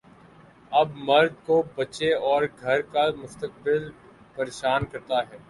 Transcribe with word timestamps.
اب 0.71 0.95
مرد 0.99 1.33
کو 1.45 1.61
بچے 1.75 2.11
اور 2.29 2.41
گھر 2.61 2.81
کا 2.93 3.05
مستقبل 3.17 3.89
پریشان 4.35 4.85
کرتا 4.91 5.17
ہے۔ 5.21 5.37